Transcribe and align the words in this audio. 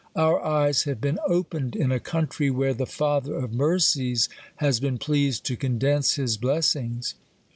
Our 0.15 0.41
eyes 0.43 0.85
have 0.85 0.99
been 0.99 1.19
opened 1.27 1.75
in 1.75 1.91
a 1.91 1.99
country, 1.99 2.49
where 2.49 2.73
the 2.73 2.87
Fatherof 2.87 3.51
mercies 3.51 4.29
has 4.55 4.79
been 4.79 4.97
pleased 4.97 5.43
to 5.45 5.55
condense 5.55 6.15
his 6.15 6.37
bless 6.37 6.75
ings. 6.75 7.13